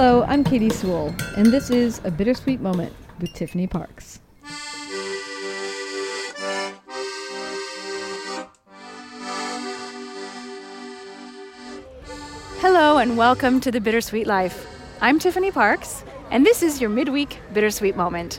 Hello, 0.00 0.22
I'm 0.28 0.44
Katy 0.44 0.70
Sewall, 0.70 1.12
and 1.36 1.46
this 1.46 1.70
is 1.70 2.00
A 2.04 2.10
Bittersweet 2.12 2.60
Moment 2.60 2.92
with 3.18 3.32
Tiffany 3.32 3.66
Parks. 3.66 4.20
Hello, 12.60 12.98
and 12.98 13.18
welcome 13.18 13.58
to 13.58 13.72
The 13.72 13.80
Bittersweet 13.80 14.28
Life. 14.28 14.68
I'm 15.00 15.18
Tiffany 15.18 15.50
Parks, 15.50 16.04
and 16.30 16.46
this 16.46 16.62
is 16.62 16.80
your 16.80 16.90
midweek 16.90 17.40
Bittersweet 17.52 17.96
Moment. 17.96 18.38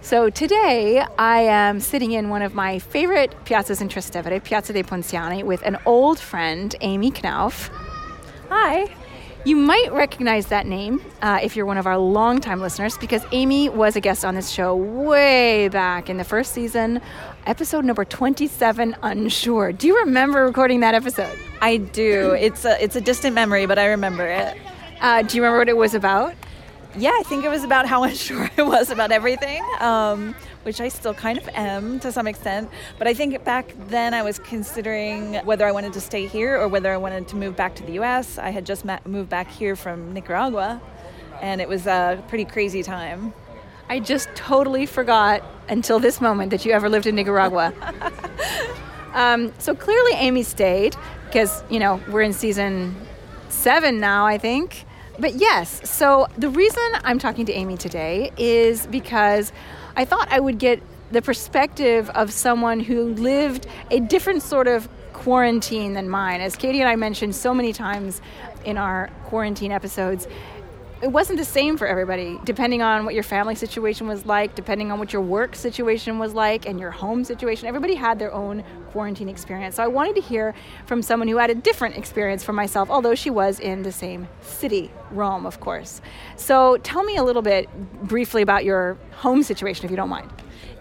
So 0.00 0.30
today 0.30 1.04
I 1.18 1.40
am 1.40 1.80
sitting 1.80 2.12
in 2.12 2.28
one 2.28 2.42
of 2.42 2.54
my 2.54 2.78
favorite 2.78 3.34
piazzas 3.44 3.80
in 3.80 3.88
Trastevere, 3.88 4.44
Piazza 4.44 4.72
dei 4.72 4.84
Ponziani, 4.84 5.42
with 5.42 5.60
an 5.62 5.76
old 5.86 6.20
friend, 6.20 6.76
Amy 6.82 7.10
Knauff. 7.10 7.68
Hi. 8.48 8.94
You 9.44 9.56
might 9.56 9.92
recognize 9.92 10.46
that 10.48 10.66
name 10.66 11.00
uh, 11.22 11.38
if 11.42 11.54
you're 11.56 11.64
one 11.64 11.78
of 11.78 11.86
our 11.86 11.96
longtime 11.96 12.60
listeners 12.60 12.98
because 12.98 13.24
Amy 13.32 13.68
was 13.68 13.94
a 13.96 14.00
guest 14.00 14.24
on 14.24 14.34
this 14.34 14.50
show 14.50 14.74
way 14.74 15.68
back 15.68 16.10
in 16.10 16.16
the 16.16 16.24
first 16.24 16.52
season, 16.52 17.00
episode 17.46 17.84
number 17.84 18.04
27, 18.04 18.96
Unsure. 19.02 19.72
Do 19.72 19.86
you 19.86 19.96
remember 20.00 20.44
recording 20.44 20.80
that 20.80 20.94
episode? 20.94 21.38
I 21.62 21.76
do. 21.76 22.32
It's 22.32 22.64
a, 22.64 22.82
it's 22.82 22.96
a 22.96 23.00
distant 23.00 23.34
memory, 23.34 23.66
but 23.66 23.78
I 23.78 23.86
remember 23.86 24.26
it. 24.26 24.58
Uh, 25.00 25.22
do 25.22 25.36
you 25.36 25.42
remember 25.42 25.60
what 25.60 25.68
it 25.68 25.76
was 25.76 25.94
about? 25.94 26.34
Yeah, 26.96 27.12
I 27.14 27.22
think 27.22 27.44
it 27.44 27.48
was 27.48 27.62
about 27.62 27.86
how 27.86 28.02
unsure 28.04 28.50
I 28.58 28.62
was 28.62 28.90
about 28.90 29.12
everything, 29.12 29.62
um, 29.78 30.34
which 30.68 30.82
I 30.82 30.88
still 30.88 31.14
kind 31.14 31.38
of 31.38 31.48
am 31.54 31.98
to 32.00 32.12
some 32.12 32.26
extent. 32.26 32.68
But 32.98 33.08
I 33.08 33.14
think 33.14 33.42
back 33.42 33.74
then 33.88 34.12
I 34.12 34.22
was 34.22 34.38
considering 34.38 35.36
whether 35.46 35.64
I 35.64 35.72
wanted 35.72 35.94
to 35.94 36.00
stay 36.02 36.26
here 36.26 36.60
or 36.60 36.68
whether 36.68 36.92
I 36.92 36.98
wanted 36.98 37.26
to 37.28 37.36
move 37.36 37.56
back 37.56 37.74
to 37.76 37.82
the 37.84 37.92
US. 37.92 38.36
I 38.36 38.50
had 38.50 38.66
just 38.66 38.84
moved 39.06 39.30
back 39.30 39.50
here 39.50 39.76
from 39.76 40.12
Nicaragua, 40.12 40.78
and 41.40 41.62
it 41.62 41.70
was 41.70 41.86
a 41.86 42.22
pretty 42.28 42.44
crazy 42.44 42.82
time. 42.82 43.32
I 43.88 43.98
just 43.98 44.28
totally 44.34 44.84
forgot 44.84 45.42
until 45.70 46.00
this 46.00 46.20
moment 46.20 46.50
that 46.50 46.66
you 46.66 46.72
ever 46.72 46.90
lived 46.90 47.06
in 47.06 47.14
Nicaragua. 47.14 47.72
um, 49.14 49.54
so 49.56 49.74
clearly, 49.74 50.12
Amy 50.16 50.42
stayed 50.42 50.94
because, 51.24 51.62
you 51.70 51.78
know, 51.78 51.98
we're 52.10 52.20
in 52.20 52.34
season 52.34 52.94
seven 53.48 54.00
now, 54.00 54.26
I 54.26 54.36
think. 54.36 54.84
But 55.20 55.34
yes, 55.34 55.80
so 55.88 56.28
the 56.38 56.48
reason 56.48 56.82
I'm 57.02 57.18
talking 57.18 57.44
to 57.46 57.52
Amy 57.52 57.76
today 57.76 58.30
is 58.36 58.86
because 58.86 59.52
I 59.96 60.04
thought 60.04 60.28
I 60.30 60.38
would 60.38 60.58
get 60.58 60.80
the 61.10 61.20
perspective 61.20 62.08
of 62.10 62.32
someone 62.32 62.78
who 62.78 63.14
lived 63.14 63.66
a 63.90 63.98
different 63.98 64.42
sort 64.42 64.68
of 64.68 64.88
quarantine 65.12 65.94
than 65.94 66.08
mine. 66.08 66.40
As 66.40 66.54
Katy 66.54 66.80
and 66.80 66.88
I 66.88 66.94
mentioned 66.94 67.34
so 67.34 67.52
many 67.52 67.72
times 67.72 68.20
in 68.64 68.78
our 68.78 69.10
quarantine 69.24 69.72
episodes, 69.72 70.28
it 71.00 71.08
wasn't 71.08 71.38
the 71.38 71.44
same 71.44 71.76
for 71.76 71.86
everybody, 71.86 72.38
depending 72.44 72.82
on 72.82 73.04
what 73.04 73.14
your 73.14 73.22
family 73.22 73.54
situation 73.54 74.08
was 74.08 74.26
like, 74.26 74.54
depending 74.56 74.90
on 74.90 74.98
what 74.98 75.12
your 75.12 75.22
work 75.22 75.54
situation 75.54 76.18
was 76.18 76.34
like, 76.34 76.66
and 76.66 76.80
your 76.80 76.90
home 76.90 77.22
situation. 77.22 77.68
Everybody 77.68 77.94
had 77.94 78.18
their 78.18 78.32
own 78.32 78.64
quarantine 78.90 79.28
experience. 79.28 79.76
So 79.76 79.84
I 79.84 79.86
wanted 79.86 80.16
to 80.16 80.20
hear 80.20 80.54
from 80.86 81.02
someone 81.02 81.28
who 81.28 81.36
had 81.36 81.50
a 81.50 81.54
different 81.54 81.96
experience 81.96 82.42
from 82.42 82.56
myself, 82.56 82.90
although 82.90 83.14
she 83.14 83.30
was 83.30 83.60
in 83.60 83.82
the 83.82 83.92
same 83.92 84.28
city, 84.40 84.90
Rome, 85.12 85.46
of 85.46 85.60
course. 85.60 86.00
So 86.36 86.78
tell 86.78 87.04
me 87.04 87.16
a 87.16 87.22
little 87.22 87.42
bit 87.42 87.68
briefly 88.02 88.42
about 88.42 88.64
your 88.64 88.96
home 89.12 89.44
situation, 89.44 89.84
if 89.84 89.92
you 89.92 89.96
don't 89.96 90.08
mind. 90.08 90.30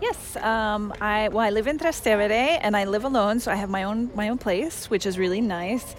Yes, 0.01 0.35
um, 0.37 0.93
I 1.01 1.29
well, 1.29 1.39
I 1.39 1.49
live 1.49 1.65
in 1.65 1.79
Trastevere 1.79 2.59
and 2.61 2.77
I 2.77 2.85
live 2.85 3.03
alone, 3.03 3.39
so 3.39 3.51
I 3.51 3.55
have 3.55 3.69
my 3.69 3.83
own 3.83 4.11
my 4.13 4.29
own 4.29 4.37
place, 4.37 4.91
which 4.91 5.07
is 5.07 5.17
really 5.17 5.41
nice 5.41 5.95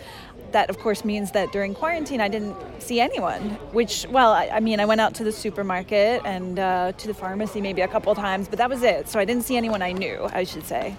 that 0.52 0.70
of 0.70 0.78
course 0.78 1.04
means 1.04 1.32
that 1.32 1.52
during 1.52 1.74
quarantine 1.74 2.20
I 2.20 2.28
didn't 2.28 2.56
see 2.78 3.00
anyone. 3.00 3.40
Which, 3.72 4.06
well, 4.10 4.32
I, 4.32 4.48
I 4.48 4.60
mean, 4.60 4.80
I 4.80 4.84
went 4.84 5.00
out 5.00 5.14
to 5.16 5.24
the 5.24 5.32
supermarket 5.32 6.22
and 6.24 6.58
uh, 6.58 6.92
to 6.92 7.06
the 7.06 7.14
pharmacy 7.14 7.60
maybe 7.60 7.82
a 7.82 7.88
couple 7.88 8.14
times, 8.14 8.48
but 8.48 8.58
that 8.58 8.70
was 8.70 8.82
it. 8.82 9.08
So 9.08 9.18
I 9.18 9.24
didn't 9.24 9.44
see 9.44 9.56
anyone 9.56 9.82
I 9.82 9.92
knew. 9.92 10.28
I 10.32 10.44
should 10.44 10.66
say. 10.66 10.96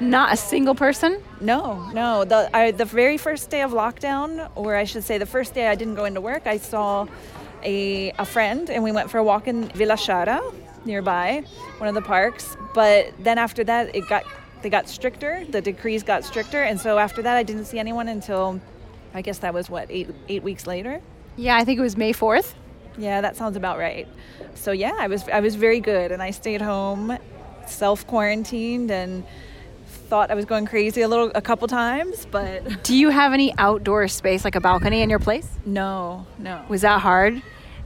Not 0.00 0.32
a 0.32 0.36
single 0.36 0.74
person? 0.74 1.22
No, 1.40 1.88
no. 1.92 2.24
The 2.24 2.50
I, 2.54 2.72
the 2.72 2.84
very 2.84 3.18
first 3.18 3.50
day 3.50 3.62
of 3.62 3.70
lockdown, 3.70 4.50
or 4.56 4.74
I 4.74 4.84
should 4.84 5.04
say, 5.04 5.18
the 5.18 5.26
first 5.26 5.54
day 5.54 5.68
I 5.68 5.76
didn't 5.76 5.94
go 5.94 6.06
into 6.06 6.20
work, 6.20 6.46
I 6.46 6.58
saw 6.58 7.06
a 7.62 8.10
a 8.18 8.24
friend, 8.24 8.68
and 8.68 8.82
we 8.82 8.90
went 8.90 9.10
for 9.10 9.18
a 9.18 9.24
walk 9.24 9.46
in 9.46 9.68
Villa 9.68 9.94
Sciarra 9.94 10.40
nearby, 10.84 11.44
one 11.78 11.88
of 11.88 11.94
the 11.94 12.02
parks. 12.02 12.56
But 12.74 13.12
then 13.20 13.38
after 13.38 13.62
that, 13.64 13.94
it 13.94 14.08
got 14.08 14.24
they 14.62 14.70
got 14.70 14.88
stricter. 14.88 15.44
The 15.48 15.60
decrees 15.60 16.02
got 16.02 16.24
stricter, 16.24 16.62
and 16.62 16.80
so 16.80 16.98
after 16.98 17.22
that, 17.22 17.36
I 17.36 17.42
didn't 17.42 17.66
see 17.66 17.78
anyone 17.78 18.08
until 18.08 18.60
I 19.14 19.22
guess 19.22 19.38
that 19.38 19.52
was 19.54 19.68
what 19.68 19.86
eight 19.90 20.08
eight 20.28 20.42
weeks 20.42 20.66
later. 20.66 21.00
Yeah, 21.36 21.56
I 21.56 21.64
think 21.64 21.78
it 21.78 21.82
was 21.82 21.96
May 21.96 22.12
fourth. 22.12 22.54
Yeah, 22.98 23.20
that 23.20 23.36
sounds 23.36 23.56
about 23.56 23.78
right. 23.78 24.06
So 24.54 24.72
yeah, 24.72 24.96
I 24.98 25.08
was 25.08 25.28
I 25.28 25.40
was 25.40 25.54
very 25.54 25.80
good, 25.80 26.12
and 26.12 26.22
I 26.22 26.30
stayed 26.30 26.62
home, 26.62 27.18
self 27.66 28.06
quarantined, 28.06 28.90
and 28.90 29.24
thought 30.12 30.30
I 30.30 30.34
was 30.34 30.44
going 30.44 30.66
crazy 30.66 31.00
a 31.00 31.08
little 31.08 31.32
a 31.34 31.40
couple 31.40 31.66
times. 31.68 32.26
But 32.30 32.82
do 32.84 32.94
you 32.94 33.08
have 33.08 33.32
any 33.32 33.54
outdoor 33.58 34.08
space 34.08 34.44
like 34.44 34.54
a 34.54 34.60
balcony 34.60 35.00
in 35.02 35.08
your 35.10 35.18
place? 35.18 35.48
No, 35.64 36.26
no. 36.38 36.64
Was 36.68 36.82
that 36.82 37.00
hard? 37.00 37.42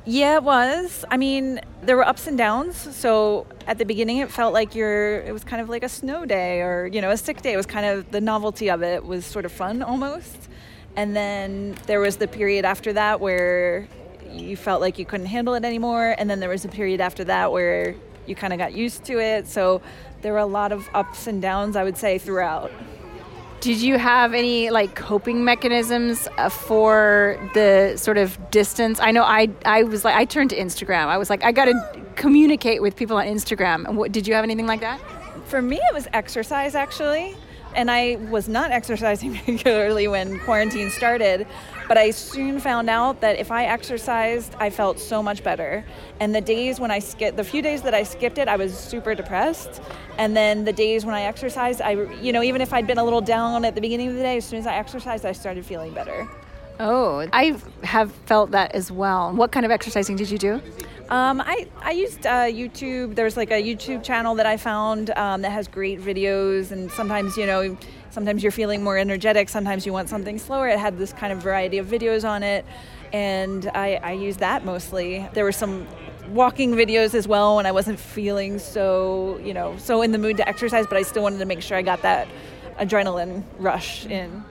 Yeah, 0.09 0.37
it 0.37 0.44
was. 0.44 1.05
I 1.11 1.17
mean, 1.17 1.61
there 1.83 1.97
were 1.97 2.06
ups 2.06 2.28
and 2.28 2.39
downs. 2.39 2.77
So 2.94 3.44
at 3.67 3.78
the 3.78 3.84
beginning, 3.84 4.19
it 4.19 4.31
felt 4.31 4.55
like 4.55 4.75
you're. 4.75 5.19
It 5.22 5.33
was 5.33 5.43
kind 5.43 5.61
of 5.61 5.69
like 5.69 5.83
a 5.83 5.89
snow 5.89 6.25
day, 6.25 6.61
or 6.61 6.87
you 6.87 7.00
know, 7.00 7.11
a 7.11 7.17
sick 7.17 7.43
day. 7.43 7.53
It 7.53 7.56
was 7.56 7.67
kind 7.67 7.84
of 7.84 8.11
the 8.12 8.21
novelty 8.21 8.71
of 8.71 8.84
it 8.84 9.05
was 9.05 9.27
sort 9.27 9.44
of 9.44 9.50
fun 9.50 9.83
almost. 9.83 10.49
And 10.94 11.15
then 11.17 11.77
there 11.87 12.00
was 12.00 12.19
the 12.19 12.28
period 12.28 12.65
after 12.65 12.93
that 12.93 13.21
where 13.21 13.89
you 14.31 14.56
felt 14.56 14.81
like 14.81 14.99
you 14.99 15.05
couldn't 15.05 15.27
handle 15.27 15.55
it 15.55 15.65
anymore. 15.65 16.15
And 16.17 16.31
then 16.31 16.38
there 16.38 16.50
was 16.50 16.65
a 16.65 16.69
period 16.69 17.00
after 17.00 17.25
that 17.25 17.50
where 17.50 17.97
you 18.27 18.37
kind 18.37 18.53
of 18.53 18.61
got 18.61 18.75
used 18.75 19.05
to 19.06 19.19
it. 19.19 19.49
So 19.49 19.83
there 20.23 20.33
were 20.33 20.38
a 20.38 20.47
lot 20.47 20.71
of 20.71 20.88
ups 20.94 21.27
and 21.27 21.43
downs, 21.43 21.75
I 21.75 21.83
would 21.83 21.97
say, 21.97 22.19
throughout. 22.19 22.71
Did 23.66 23.82
you 23.82 23.99
have 23.99 24.32
any 24.32 24.71
like 24.71 24.94
coping 24.94 25.44
mechanisms 25.44 26.28
uh, 26.38 26.49
for 26.49 27.37
the 27.53 27.97
sort 27.97 28.16
of 28.16 28.38
distance? 28.53 29.00
I 29.00 29.10
know 29.10 29.25
I 29.25 29.49
I 29.65 29.82
was 29.82 30.04
like 30.04 30.15
I 30.15 30.25
turned 30.25 30.50
to 30.50 30.56
Instagram. 30.56 31.06
I 31.06 31.19
was 31.19 31.28
like 31.28 31.43
I 31.43 31.50
got 31.50 31.65
to 31.65 32.05
communicate 32.15 32.81
with 32.81 32.94
people 32.94 33.16
on 33.16 33.26
Instagram. 33.26 33.93
What, 33.94 34.12
did 34.12 34.28
you 34.28 34.34
have 34.34 34.44
anything 34.44 34.69
like 34.69 34.82
that? 34.82 35.00
For 35.47 35.60
me, 35.60 35.78
it 35.78 35.93
was 35.93 36.06
exercise 36.12 36.76
actually 36.76 37.34
and 37.76 37.91
I 37.91 38.16
was 38.31 38.48
not 38.48 38.72
exercising 38.72 39.32
regularly 39.47 40.09
when 40.09 40.41
quarantine 40.41 40.91
started, 40.91 41.47
but 41.87 41.97
I 41.97 42.10
soon 42.10 42.59
found 42.59 42.91
out 42.91 43.20
that 43.20 43.38
if 43.38 43.53
I 43.53 43.66
exercised, 43.66 44.54
I 44.59 44.70
felt 44.70 44.98
so 44.98 45.22
much 45.22 45.44
better. 45.44 45.84
And 46.19 46.34
the 46.34 46.41
days 46.41 46.81
when 46.81 46.91
I 46.91 46.98
skipped, 46.98 47.37
the 47.37 47.44
few 47.44 47.62
days 47.62 47.82
that 47.82 47.94
I 47.94 48.03
skipped 48.03 48.38
it, 48.38 48.48
I 48.48 48.56
was 48.56 48.76
super 48.76 49.14
depressed. 49.14 49.81
And 50.19 50.34
then 50.37 50.64
the 50.64 50.72
days 50.72 51.04
when 51.04 51.14
I 51.14 51.22
exercised, 51.22 51.82
I, 51.82 51.92
you 52.14 52.32
know, 52.32 52.42
even 52.42 52.60
if 52.60 52.72
I'd 52.72 52.87
been 52.87 52.98
a 52.98 53.04
little 53.04 53.20
down 53.20 53.64
at 53.64 53.75
the 53.75 53.81
beginning 53.81 54.08
of 54.08 54.14
the 54.14 54.22
day, 54.22 54.38
as 54.38 54.44
soon 54.47 54.58
as 54.58 54.66
I 54.66 54.75
exercised, 54.75 55.25
I 55.25 55.32
started 55.32 55.64
feeling 55.64 55.93
better. 55.93 56.26
Oh, 56.81 57.26
I 57.32 57.56
have 57.84 58.12
felt 58.26 58.50
that 58.50 58.75
as 58.75 58.91
well. 58.91 59.32
What 59.32 59.53
kind 59.53 59.64
of 59.64 59.72
exercising 59.72 60.16
did 60.16 60.31
you 60.31 60.38
do? 60.38 60.60
Um, 61.09 61.41
I, 61.41 61.69
I 61.83 61.93
used 61.93 62.27
uh, 62.27 62.47
YouTube. 62.47 63.15
There's 63.15 63.37
like 63.37 63.53
a 63.53 63.62
YouTube 63.62 64.03
channel 64.03 64.34
that 64.34 64.47
I 64.47 64.56
found 64.56 65.11
um, 65.11 65.43
that 65.43 65.50
has 65.50 65.69
great 65.69 66.00
videos, 66.00 66.73
and 66.73 66.91
sometimes, 66.91 67.37
you 67.37 67.47
know, 67.47 67.76
sometimes 68.11 68.43
you're 68.43 68.50
feeling 68.50 68.82
more 68.82 68.99
energetic, 68.99 69.49
sometimes 69.49 69.87
you 69.87 69.93
want 69.93 70.08
something 70.08 70.37
slower. 70.37 70.69
It 70.69 70.81
had 70.81 70.99
this 70.99 71.12
kind 71.12 71.32
of 71.32 71.41
variety 71.41 71.79
of 71.79 71.87
videos 71.87 72.29
on 72.29 72.43
it, 72.43 72.64
and 73.12 73.70
I, 73.73 74.00
I 74.03 74.12
used 74.12 74.41
that 74.41 74.64
mostly. 74.64 75.29
There 75.32 75.44
were 75.44 75.53
some 75.53 75.87
walking 76.31 76.73
videos 76.73 77.14
as 77.14 77.29
well 77.29 77.55
when 77.55 77.67
I 77.67 77.73
wasn't 77.73 78.00
feeling 78.00 78.58
so, 78.58 79.38
you 79.44 79.55
know, 79.55 79.76
so 79.79 80.03
in 80.03 80.11
the 80.11 80.19
mood 80.19 80.38
to 80.38 80.49
exercise, 80.49 80.87
but 80.88 80.97
I 80.97 81.03
still 81.03 81.23
wanted 81.23 81.38
to 81.38 81.44
make 81.44 81.62
sure 81.62 81.76
I 81.76 81.82
got 81.82 82.03
that 82.03 82.26
adrenaline 82.81 83.44
rush 83.58 84.06
in. 84.06 84.44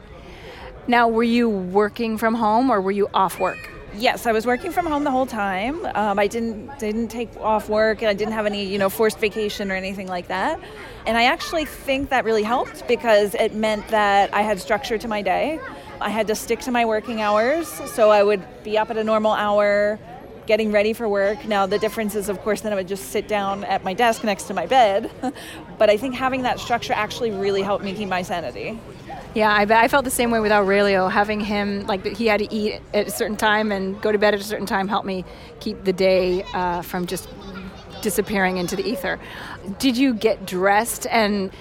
Now, 0.87 1.09
were 1.09 1.23
you 1.23 1.49
working 1.49 2.17
from 2.17 2.35
home 2.35 2.69
or 2.69 2.79
were 2.79 2.91
you 2.91 3.09
off 3.13 3.41
work? 3.41 3.74
Yes, 3.97 4.25
I 4.25 4.33
was 4.33 4.45
working 4.45 4.71
from 4.71 4.85
home 4.85 5.05
the 5.05 5.11
whole 5.11 5.25
time. 5.25 5.85
Um, 5.95 6.19
I 6.19 6.27
didn't 6.27 6.77
didn't 6.79 7.07
take 7.07 7.29
off 7.37 7.69
work, 7.69 8.01
and 8.01 8.09
I 8.09 8.13
didn't 8.13 8.33
have 8.33 8.45
any 8.45 8.65
you 8.65 8.77
know 8.77 8.89
forced 8.89 9.19
vacation 9.19 9.71
or 9.71 9.75
anything 9.75 10.07
like 10.07 10.27
that. 10.27 10.59
And 11.05 11.17
I 11.17 11.25
actually 11.25 11.65
think 11.65 12.09
that 12.09 12.25
really 12.25 12.43
helped 12.43 12.87
because 12.87 13.35
it 13.35 13.53
meant 13.53 13.87
that 13.89 14.33
I 14.33 14.41
had 14.41 14.59
structure 14.59 14.97
to 14.97 15.07
my 15.07 15.21
day. 15.21 15.61
I 16.01 16.09
had 16.09 16.27
to 16.27 16.35
stick 16.35 16.59
to 16.61 16.71
my 16.71 16.83
working 16.83 17.21
hours, 17.21 17.69
so 17.69 18.09
I 18.11 18.21
would 18.21 18.43
be 18.63 18.77
up 18.77 18.89
at 18.89 18.97
a 18.97 19.03
normal 19.03 19.31
hour, 19.31 19.97
getting 20.45 20.73
ready 20.73 20.91
for 20.91 21.07
work. 21.07 21.45
Now 21.45 21.65
the 21.65 21.79
difference 21.79 22.15
is, 22.15 22.27
of 22.27 22.41
course, 22.41 22.61
then 22.61 22.73
I 22.73 22.75
would 22.75 22.89
just 22.89 23.11
sit 23.11 23.29
down 23.29 23.63
at 23.63 23.85
my 23.85 23.93
desk 23.93 24.25
next 24.25 24.43
to 24.45 24.53
my 24.53 24.65
bed. 24.65 25.09
but 25.77 25.89
I 25.89 25.95
think 25.95 26.15
having 26.15 26.41
that 26.41 26.59
structure 26.59 26.93
actually 26.93 27.31
really 27.31 27.61
helped 27.61 27.85
me 27.85 27.93
keep 27.93 28.09
my 28.09 28.23
sanity. 28.23 28.77
Yeah, 29.35 29.51
I, 29.51 29.63
I 29.63 29.87
felt 29.89 30.05
the 30.05 30.11
same 30.11 30.31
way 30.31 30.39
with 30.39 30.53
Aurelio. 30.53 31.09
Having 31.09 31.41
him, 31.41 31.85
like, 31.87 32.05
he 32.05 32.27
had 32.27 32.39
to 32.39 32.53
eat 32.53 32.81
at 32.93 33.07
a 33.07 33.11
certain 33.11 33.35
time 33.35 33.69
and 33.69 34.01
go 34.01 34.13
to 34.13 34.17
bed 34.17 34.33
at 34.33 34.39
a 34.39 34.43
certain 34.43 34.65
time 34.65 34.87
helped 34.87 35.05
me 35.05 35.25
keep 35.59 35.83
the 35.83 35.91
day 35.91 36.43
uh, 36.53 36.81
from 36.81 37.05
just 37.05 37.27
disappearing 38.01 38.55
into 38.57 38.77
the 38.77 38.87
ether. 38.87 39.19
Did 39.77 39.97
you 39.97 40.13
get 40.13 40.45
dressed 40.47 41.05
and 41.11 41.51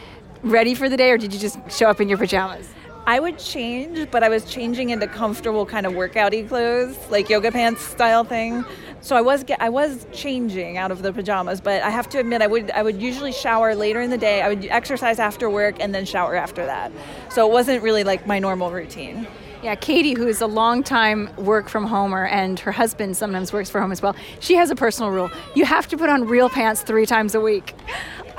ready 0.45 0.77
for 0.77 0.89
the 0.89 0.97
day, 0.97 1.11
or 1.11 1.19
did 1.19 1.35
you 1.35 1.41
just 1.41 1.59
show 1.69 1.91
up 1.91 2.01
in 2.01 2.09
your 2.09 2.19
pajamas? 2.19 2.69
I 3.07 3.21
would 3.21 3.39
change, 3.39 4.11
but 4.11 4.23
I 4.23 4.31
was 4.31 4.47
changing 4.47 4.89
into 4.89 5.07
comfortable 5.07 5.67
kind 5.67 5.85
of 5.85 5.93
workouty 5.93 6.49
clothes, 6.49 6.97
like 7.11 7.29
yoga 7.29 7.53
pants 7.53 7.83
style 7.83 8.25
thing. 8.25 8.65
So 9.03 9.15
I 9.15 9.21
was 9.21 9.45
I 9.61 9.69
was 9.69 10.07
changing 10.13 10.79
out 10.79 10.91
of 10.91 11.03
the 11.03 11.13
pajamas, 11.13 11.61
but 11.61 11.83
I 11.83 11.91
have 11.91 12.09
to 12.11 12.19
admit 12.19 12.41
I 12.41 12.47
would 12.47 12.71
I 12.71 12.83
would 12.83 13.03
usually 13.03 13.33
shower 13.33 13.75
later 13.75 14.01
in 14.01 14.09
the 14.09 14.17
day. 14.17 14.41
I 14.41 14.49
would 14.49 14.65
exercise 14.65 15.19
after 15.19 15.51
work 15.51 15.77
and 15.81 15.95
then 15.95 16.07
shower 16.07 16.35
after 16.35 16.65
that. 16.65 16.91
So 17.31 17.47
it 17.47 17.53
wasn't 17.53 17.83
really 17.83 18.05
like 18.05 18.27
my 18.27 18.39
normal 18.39 18.71
routine. 18.71 19.27
Yeah, 19.63 19.75
Katy, 19.75 20.15
who 20.15 20.27
is 20.27 20.41
a 20.43 20.47
long-time 20.47 21.31
work 21.37 21.71
from 21.71 21.87
homer, 21.87 22.27
and 22.27 22.61
her 22.61 22.73
husband 22.73 23.17
sometimes 23.17 23.51
works 23.51 23.71
from 23.71 23.81
home 23.81 23.93
as 23.93 24.03
well. 24.03 24.15
She 24.41 24.55
has 24.57 24.71
a 24.71 24.75
personal 24.75 25.11
rule: 25.11 25.31
you 25.55 25.67
have 25.67 25.87
to 25.89 25.99
put 25.99 26.09
on 26.09 26.27
real 26.27 26.49
pants 26.49 26.83
three 26.83 27.05
times 27.05 27.35
a 27.35 27.41
week. 27.41 27.75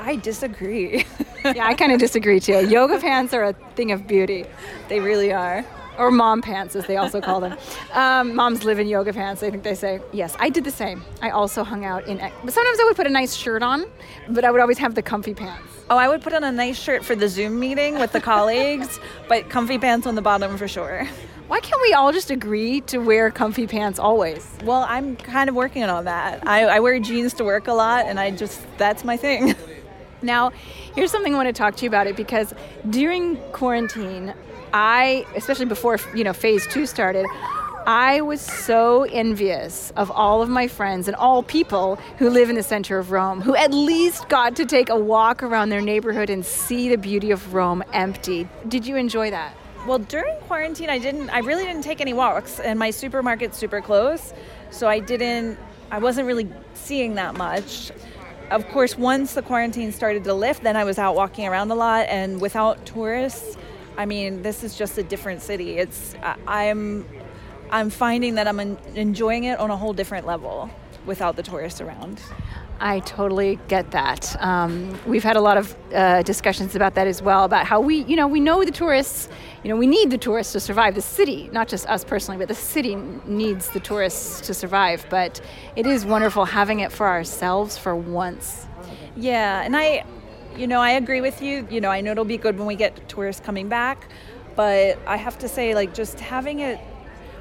I 0.06 0.14
disagree. 0.14 1.04
yeah, 1.44 1.66
I 1.66 1.74
kind 1.80 1.90
of 1.90 1.98
disagree 1.98 2.38
too. 2.38 2.64
Yoga 2.68 3.00
pants 3.00 3.34
are 3.34 3.42
a 3.42 3.52
thing 3.74 3.90
of 3.90 4.06
beauty. 4.06 4.44
They 4.88 5.00
really 5.00 5.32
are. 5.32 5.64
Or 5.98 6.12
mom 6.12 6.42
pants, 6.42 6.76
as 6.76 6.86
they 6.86 6.96
also 6.96 7.20
call 7.20 7.40
them. 7.40 7.56
Um, 7.92 8.36
moms 8.36 8.64
live 8.64 8.78
in 8.78 8.86
yoga 8.86 9.12
pants, 9.12 9.42
I 9.42 9.50
think 9.50 9.64
they 9.64 9.74
say. 9.74 9.98
Yes, 10.12 10.36
I 10.38 10.48
did 10.48 10.62
the 10.62 10.70
same. 10.70 11.02
I 11.22 11.30
also 11.30 11.64
hung 11.64 11.84
out 11.84 12.06
in. 12.06 12.18
But 12.18 12.54
sometimes 12.54 12.78
I 12.78 12.84
would 12.84 12.96
put 12.96 13.06
a 13.06 13.10
nice 13.10 13.34
shirt 13.34 13.62
on, 13.62 13.86
but 14.28 14.44
I 14.44 14.50
would 14.50 14.60
always 14.60 14.78
have 14.78 14.94
the 14.94 15.02
comfy 15.02 15.34
pants. 15.34 15.66
Oh, 15.90 15.96
I 15.96 16.06
would 16.06 16.20
put 16.22 16.34
on 16.34 16.44
a 16.44 16.52
nice 16.52 16.78
shirt 16.78 17.04
for 17.04 17.16
the 17.16 17.28
Zoom 17.28 17.58
meeting 17.58 17.98
with 17.98 18.12
the 18.12 18.20
colleagues, 18.20 19.00
but 19.28 19.48
comfy 19.48 19.78
pants 19.78 20.06
on 20.06 20.14
the 20.14 20.22
bottom 20.22 20.56
for 20.56 20.68
sure. 20.68 21.08
Why 21.48 21.60
can't 21.60 21.80
we 21.80 21.94
all 21.94 22.12
just 22.12 22.30
agree 22.30 22.82
to 22.82 22.98
wear 22.98 23.30
comfy 23.30 23.66
pants 23.66 23.98
always? 23.98 24.46
Well, 24.64 24.84
I'm 24.88 25.16
kind 25.16 25.48
of 25.48 25.54
working 25.56 25.82
on 25.82 25.88
all 25.88 26.02
that. 26.02 26.46
I, 26.46 26.64
I 26.64 26.80
wear 26.80 27.00
jeans 27.00 27.32
to 27.34 27.44
work 27.44 27.68
a 27.68 27.72
lot, 27.72 28.06
and 28.06 28.20
I 28.20 28.32
just, 28.32 28.60
that's 28.78 29.02
my 29.02 29.16
thing. 29.16 29.54
Now, 30.22 30.50
here's 30.94 31.10
something 31.10 31.34
I 31.34 31.36
want 31.36 31.48
to 31.48 31.52
talk 31.52 31.76
to 31.76 31.84
you 31.84 31.88
about 31.88 32.06
it 32.06 32.16
because 32.16 32.54
during 32.88 33.36
quarantine, 33.52 34.34
I, 34.72 35.26
especially 35.34 35.66
before 35.66 35.98
you 36.14 36.24
know 36.24 36.32
phase 36.32 36.66
two 36.66 36.86
started, 36.86 37.26
I 37.86 38.20
was 38.20 38.40
so 38.40 39.04
envious 39.04 39.92
of 39.96 40.10
all 40.10 40.42
of 40.42 40.48
my 40.48 40.66
friends 40.66 41.06
and 41.06 41.16
all 41.16 41.44
people 41.44 41.96
who 42.18 42.28
live 42.30 42.50
in 42.50 42.56
the 42.56 42.62
center 42.62 42.98
of 42.98 43.12
Rome, 43.12 43.40
who 43.40 43.54
at 43.54 43.72
least 43.72 44.28
got 44.28 44.56
to 44.56 44.66
take 44.66 44.88
a 44.88 44.98
walk 44.98 45.40
around 45.42 45.68
their 45.68 45.80
neighborhood 45.80 46.28
and 46.28 46.44
see 46.44 46.88
the 46.88 46.98
beauty 46.98 47.30
of 47.30 47.54
Rome 47.54 47.84
empty. 47.92 48.48
Did 48.66 48.86
you 48.86 48.96
enjoy 48.96 49.30
that? 49.30 49.54
Well, 49.86 50.00
during 50.00 50.36
quarantine, 50.40 50.90
I 50.90 50.98
didn't. 50.98 51.30
I 51.30 51.38
really 51.38 51.64
didn't 51.64 51.82
take 51.82 52.00
any 52.00 52.12
walks, 52.12 52.58
and 52.58 52.76
my 52.76 52.90
supermarket's 52.90 53.56
super 53.56 53.80
close, 53.80 54.34
so 54.72 54.88
I 54.88 54.98
didn't. 54.98 55.56
I 55.88 56.00
wasn't 56.00 56.26
really 56.26 56.50
seeing 56.74 57.14
that 57.14 57.36
much 57.36 57.92
of 58.50 58.66
course, 58.68 58.96
once 58.96 59.34
the 59.34 59.42
quarantine 59.42 59.92
started 59.92 60.24
to 60.24 60.34
lift, 60.34 60.62
then 60.62 60.76
I 60.76 60.84
was 60.84 60.98
out 60.98 61.14
walking 61.14 61.46
around 61.46 61.70
a 61.70 61.74
lot, 61.74 62.06
and 62.08 62.40
without 62.40 62.84
tourists, 62.86 63.56
I 63.96 64.06
mean, 64.06 64.42
this 64.42 64.62
is 64.62 64.76
just 64.76 64.98
a 64.98 65.02
different 65.02 65.42
city. 65.42 65.78
It's 65.78 66.14
I'm 66.46 67.06
I'm 67.70 67.90
finding 67.90 68.36
that 68.36 68.46
I'm 68.46 68.60
enjoying 68.94 69.44
it 69.44 69.58
on 69.58 69.70
a 69.70 69.76
whole 69.76 69.92
different 69.92 70.26
level 70.26 70.70
without 71.04 71.36
the 71.36 71.42
tourists 71.42 71.80
around. 71.80 72.20
I 72.78 73.00
totally 73.00 73.58
get 73.68 73.90
that. 73.92 74.36
Um, 74.42 74.98
we've 75.06 75.24
had 75.24 75.36
a 75.36 75.40
lot 75.40 75.56
of 75.56 75.74
uh, 75.94 76.22
discussions 76.22 76.76
about 76.76 76.94
that 76.94 77.06
as 77.06 77.22
well, 77.22 77.44
about 77.44 77.66
how 77.66 77.80
we, 77.80 78.04
you 78.04 78.16
know, 78.16 78.26
we 78.26 78.40
know 78.40 78.64
the 78.64 78.70
tourists, 78.70 79.28
you 79.62 79.70
know, 79.70 79.76
we 79.76 79.86
need 79.86 80.10
the 80.10 80.18
tourists 80.18 80.52
to 80.52 80.60
survive. 80.60 80.94
The 80.94 81.00
city, 81.00 81.48
not 81.52 81.68
just 81.68 81.88
us 81.88 82.04
personally, 82.04 82.38
but 82.38 82.48
the 82.48 82.54
city 82.54 82.96
needs 83.24 83.70
the 83.70 83.80
tourists 83.80 84.42
to 84.42 84.54
survive. 84.54 85.06
But 85.08 85.40
it 85.74 85.86
is 85.86 86.04
wonderful 86.04 86.44
having 86.44 86.80
it 86.80 86.92
for 86.92 87.06
ourselves 87.06 87.78
for 87.78 87.96
once. 87.96 88.66
Yeah, 89.16 89.62
and 89.62 89.74
I, 89.74 90.04
you 90.54 90.66
know, 90.66 90.80
I 90.80 90.90
agree 90.90 91.22
with 91.22 91.40
you. 91.40 91.66
You 91.70 91.80
know, 91.80 91.90
I 91.90 92.02
know 92.02 92.12
it'll 92.12 92.24
be 92.24 92.36
good 92.36 92.58
when 92.58 92.66
we 92.66 92.76
get 92.76 93.08
tourists 93.08 93.44
coming 93.44 93.68
back, 93.68 94.08
but 94.54 94.98
I 95.06 95.16
have 95.16 95.38
to 95.38 95.48
say, 95.48 95.74
like, 95.74 95.94
just 95.94 96.20
having 96.20 96.60
it 96.60 96.78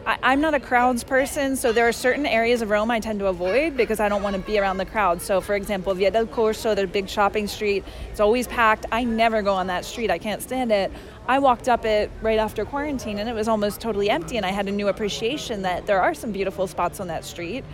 I, 0.07 0.33
am 0.33 0.39
not 0.39 0.53
a 0.53 0.59
crowds 0.59 1.03
person, 1.03 1.55
so 1.55 1.71
there 1.71 1.87
are 1.87 1.91
certain 1.91 2.27
areas 2.27 2.61
of 2.61 2.69
Rome 2.69 2.91
I 2.91 2.99
tend 2.99 3.17
to 3.21 3.25
avoid 3.25 3.75
because 3.75 3.99
I 3.99 4.07
don't 4.07 4.21
want 4.21 4.35
to 4.35 4.41
be 4.43 4.59
around 4.59 4.77
the 4.77 4.85
crowd. 4.85 5.19
So, 5.19 5.41
for 5.41 5.55
example, 5.55 5.95
Via 5.95 6.11
del 6.11 6.27
Corso, 6.27 6.75
the 6.75 6.85
big 6.85 7.09
shopping 7.09 7.47
street, 7.47 7.83
it's 8.11 8.19
always 8.19 8.47
packed. 8.47 8.85
I 8.91 9.03
never 9.03 9.41
go 9.41 9.55
on 9.55 9.65
that 9.67 9.83
street, 9.83 10.11
I 10.11 10.19
can't 10.19 10.43
stand 10.43 10.71
it. 10.71 10.91
I 11.27 11.39
walked 11.39 11.67
up 11.67 11.85
it 11.85 12.11
right 12.21 12.37
after 12.37 12.65
quarantine 12.65 13.17
and 13.17 13.27
it 13.27 13.33
was 13.33 13.47
almost 13.47 13.81
totally 13.81 14.11
empty, 14.11 14.37
and 14.37 14.45
I 14.45 14.51
had 14.51 14.67
a 14.67 14.71
new 14.71 14.89
appreciation 14.89 15.63
that 15.63 15.87
there 15.87 15.99
are 15.99 16.13
some 16.13 16.31
beautiful 16.31 16.67
spots 16.67 16.99
on 16.99 17.07
that 17.07 17.25
street. 17.25 17.65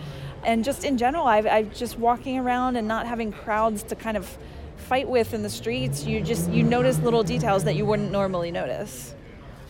And 0.42 0.64
just 0.64 0.84
in 0.84 0.96
general, 0.96 1.26
I've, 1.26 1.46
I've 1.46 1.74
just 1.74 1.98
walking 1.98 2.38
around 2.38 2.76
and 2.76 2.88
not 2.88 3.06
having 3.06 3.30
crowds 3.30 3.82
to 3.84 3.94
kind 3.94 4.16
of 4.16 4.38
fight 4.78 5.06
with 5.06 5.34
in 5.34 5.42
the 5.42 5.50
streets, 5.50 6.06
you 6.06 6.22
just 6.22 6.50
you 6.50 6.62
notice 6.62 6.98
little 7.00 7.22
details 7.22 7.62
that 7.64 7.76
you 7.76 7.84
wouldn't 7.84 8.10
normally 8.10 8.50
notice. 8.50 9.14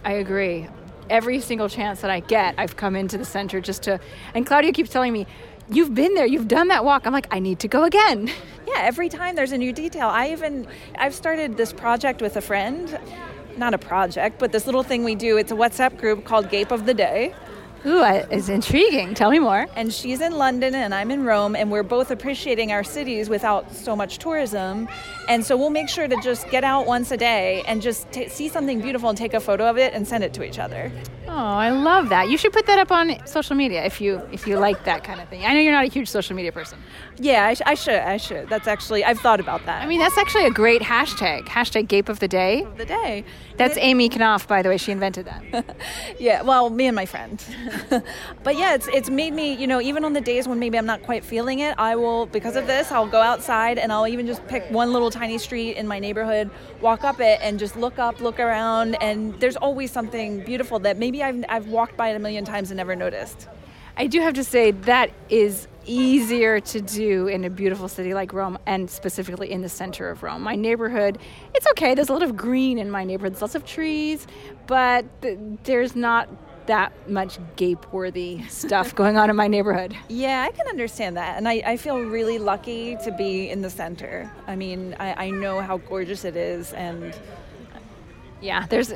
I 0.04 0.12
agree 0.12 0.68
every 1.12 1.40
single 1.40 1.68
chance 1.68 2.00
that 2.00 2.10
I 2.10 2.20
get, 2.20 2.54
I've 2.58 2.76
come 2.76 2.96
into 2.96 3.18
the 3.18 3.24
center 3.24 3.60
just 3.60 3.82
to. 3.84 4.00
And 4.34 4.46
Claudio 4.46 4.72
keeps 4.72 4.90
telling 4.90 5.12
me, 5.12 5.26
You've 5.68 5.94
been 5.94 6.14
there, 6.14 6.26
you've 6.26 6.48
done 6.48 6.68
that 6.68 6.84
walk. 6.84 7.06
I'm 7.06 7.12
like, 7.12 7.28
I 7.30 7.38
need 7.38 7.60
to 7.60 7.68
go 7.68 7.84
again. 7.84 8.30
Yeah, 8.64 8.82
every 8.82 9.08
time 9.08 9.34
there's 9.34 9.50
a 9.50 9.58
new 9.58 9.72
detail. 9.72 10.06
I 10.06 10.30
even, 10.30 10.68
I've 10.96 11.14
started 11.14 11.56
this 11.56 11.72
project 11.72 12.22
with 12.22 12.36
a 12.36 12.40
friend. 12.40 12.96
Not 13.56 13.74
a 13.74 13.78
project, 13.78 14.38
but 14.38 14.52
this 14.52 14.66
little 14.66 14.84
thing 14.84 15.02
we 15.02 15.16
do. 15.16 15.36
It's 15.36 15.50
a 15.50 15.56
WhatsApp 15.56 15.98
group 15.98 16.24
called 16.24 16.48
Gape 16.48 16.70
of 16.70 16.86
the 16.86 16.94
Day 16.94 17.34
Ooh, 17.84 18.04
it's 18.04 18.48
intriguing. 18.48 19.12
Tell 19.14 19.30
me 19.30 19.40
more. 19.40 19.66
And 19.74 19.92
she's 19.92 20.20
in 20.20 20.32
London 20.32 20.74
and 20.76 20.94
I'm 20.94 21.10
in 21.10 21.24
Rome, 21.24 21.56
and 21.56 21.68
we're 21.68 21.82
both 21.82 22.12
appreciating 22.12 22.70
our 22.70 22.84
cities 22.84 23.28
without 23.28 23.72
so 23.74 23.96
much 23.96 24.18
tourism. 24.18 24.88
And 25.28 25.44
so 25.44 25.56
we'll 25.56 25.70
make 25.70 25.88
sure 25.88 26.06
to 26.06 26.16
just 26.22 26.48
get 26.48 26.62
out 26.62 26.86
once 26.86 27.10
a 27.10 27.16
day 27.16 27.64
and 27.66 27.82
just 27.82 28.10
t- 28.12 28.28
see 28.28 28.48
something 28.48 28.80
beautiful 28.80 29.08
and 29.08 29.18
take 29.18 29.34
a 29.34 29.40
photo 29.40 29.68
of 29.68 29.78
it 29.78 29.94
and 29.94 30.06
send 30.06 30.22
it 30.22 30.32
to 30.34 30.44
each 30.44 30.60
other. 30.60 30.92
Oh, 31.34 31.56
I 31.56 31.70
love 31.70 32.10
that. 32.10 32.28
You 32.28 32.36
should 32.36 32.52
put 32.52 32.66
that 32.66 32.78
up 32.78 32.92
on 32.92 33.26
social 33.26 33.56
media 33.56 33.82
if 33.86 34.02
you 34.02 34.20
if 34.32 34.46
you 34.46 34.58
like 34.58 34.84
that 34.84 35.02
kind 35.02 35.18
of 35.18 35.30
thing. 35.30 35.46
I 35.46 35.54
know 35.54 35.60
you're 35.60 35.72
not 35.72 35.86
a 35.86 35.88
huge 35.88 36.08
social 36.08 36.36
media 36.36 36.52
person. 36.52 36.78
Yeah, 37.16 37.46
I, 37.46 37.54
sh- 37.54 37.62
I 37.64 37.74
should. 37.74 37.94
I 37.94 38.18
should. 38.18 38.50
That's 38.50 38.68
actually 38.68 39.02
I've 39.02 39.18
thought 39.18 39.40
about 39.40 39.64
that. 39.64 39.82
I 39.82 39.86
mean, 39.86 39.98
that's 39.98 40.18
actually 40.18 40.44
a 40.44 40.50
great 40.50 40.82
hashtag. 40.82 41.46
Hashtag 41.46 41.88
Gape 41.88 42.10
of 42.10 42.18
the 42.18 42.28
Day. 42.28 42.64
Of 42.64 42.76
the 42.76 42.84
day. 42.84 43.24
That's 43.56 43.78
it, 43.78 43.80
Amy 43.80 44.10
Knauff, 44.10 44.46
by 44.46 44.60
the 44.60 44.68
way. 44.68 44.76
She 44.76 44.92
invented 44.92 45.24
that. 45.24 45.76
yeah. 46.18 46.42
Well, 46.42 46.68
me 46.68 46.86
and 46.86 46.94
my 46.94 47.06
friend. 47.06 47.42
but 48.42 48.58
yeah, 48.58 48.74
it's 48.74 48.88
it's 48.88 49.08
made 49.08 49.32
me. 49.32 49.54
You 49.54 49.66
know, 49.66 49.80
even 49.80 50.04
on 50.04 50.12
the 50.12 50.20
days 50.20 50.46
when 50.46 50.58
maybe 50.58 50.76
I'm 50.76 50.86
not 50.86 51.02
quite 51.02 51.24
feeling 51.24 51.60
it, 51.60 51.74
I 51.78 51.96
will 51.96 52.26
because 52.26 52.56
of 52.56 52.66
this. 52.66 52.92
I'll 52.92 53.06
go 53.06 53.22
outside 53.22 53.78
and 53.78 53.90
I'll 53.90 54.06
even 54.06 54.26
just 54.26 54.46
pick 54.48 54.64
one 54.70 54.92
little 54.92 55.10
tiny 55.10 55.38
street 55.38 55.78
in 55.78 55.88
my 55.88 55.98
neighborhood, 55.98 56.50
walk 56.82 57.04
up 57.04 57.20
it, 57.20 57.38
and 57.40 57.58
just 57.58 57.74
look 57.74 57.98
up, 57.98 58.20
look 58.20 58.38
around, 58.38 58.96
and 59.00 59.38
there's 59.40 59.56
always 59.56 59.90
something 59.90 60.44
beautiful 60.44 60.78
that 60.80 60.98
maybe 60.98 61.21
I've, 61.22 61.44
I've 61.48 61.68
walked 61.68 61.96
by 61.96 62.08
it 62.08 62.16
a 62.16 62.18
million 62.18 62.44
times 62.44 62.70
and 62.70 62.76
never 62.76 62.96
noticed. 62.96 63.48
I 63.96 64.06
do 64.06 64.20
have 64.20 64.34
to 64.34 64.44
say 64.44 64.70
that 64.70 65.10
is 65.28 65.68
easier 65.84 66.60
to 66.60 66.80
do 66.80 67.26
in 67.26 67.44
a 67.44 67.50
beautiful 67.50 67.88
city 67.88 68.14
like 68.14 68.32
Rome 68.32 68.58
and 68.66 68.88
specifically 68.88 69.50
in 69.50 69.62
the 69.62 69.68
center 69.68 70.08
of 70.10 70.22
Rome. 70.22 70.42
My 70.42 70.54
neighborhood, 70.54 71.18
it's 71.54 71.66
okay. 71.68 71.94
There's 71.94 72.08
a 72.08 72.12
lot 72.12 72.22
of 72.22 72.36
green 72.36 72.78
in 72.78 72.90
my 72.90 73.04
neighborhood. 73.04 73.34
There's 73.34 73.42
lots 73.42 73.54
of 73.54 73.64
trees, 73.66 74.26
but 74.66 75.04
th- 75.22 75.38
there's 75.64 75.94
not 75.96 76.28
that 76.66 76.92
much 77.10 77.38
gape 77.56 77.92
worthy 77.92 78.42
stuff 78.48 78.94
going 78.94 79.16
on 79.16 79.28
in 79.28 79.36
my 79.36 79.48
neighborhood. 79.48 79.96
Yeah, 80.08 80.46
I 80.48 80.52
can 80.52 80.68
understand 80.68 81.16
that. 81.16 81.36
And 81.36 81.48
I, 81.48 81.62
I 81.66 81.76
feel 81.76 81.98
really 82.00 82.38
lucky 82.38 82.96
to 83.04 83.12
be 83.12 83.50
in 83.50 83.62
the 83.62 83.70
center. 83.70 84.30
I 84.46 84.54
mean, 84.54 84.94
I, 84.98 85.26
I 85.26 85.30
know 85.30 85.60
how 85.60 85.78
gorgeous 85.78 86.24
it 86.24 86.36
is 86.36 86.72
and 86.72 87.14
yeah, 88.40 88.66
there's 88.66 88.92